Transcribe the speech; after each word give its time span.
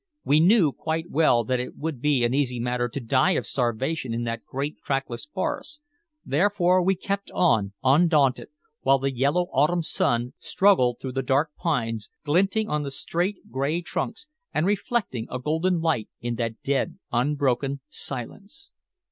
We 0.25 0.39
knew 0.39 0.71
quite 0.71 1.11
well 1.11 1.43
that 1.43 1.59
it 1.59 1.77
would 1.77 2.01
be 2.01 2.23
an 2.23 2.33
easy 2.33 2.59
matter 2.59 2.89
to 2.89 2.99
die 2.99 3.33
of 3.33 3.45
starvation 3.45 4.15
in 4.15 4.23
that 4.23 4.43
great 4.43 4.81
trackless 4.83 5.27
forest, 5.27 5.79
therefore 6.25 6.81
we 6.81 6.95
kept 6.95 7.29
on 7.35 7.73
undaunted, 7.83 8.47
while 8.81 8.97
the 8.97 9.13
yellow 9.15 9.43
autumn 9.53 9.83
sun 9.83 10.33
struggled 10.39 10.97
through 10.99 11.11
the 11.11 11.21
dark 11.21 11.51
pines, 11.55 12.09
glinting 12.25 12.67
on 12.67 12.81
the 12.81 12.89
straight 12.89 13.51
gray 13.51 13.83
trunks 13.83 14.25
and 14.51 14.65
reflecting 14.65 15.27
a 15.29 15.37
golden 15.37 15.79
light 15.81 16.09
in 16.19 16.33
that 16.33 16.63
dead 16.63 16.97
unbroken 17.11 17.81
silence. 17.87 18.71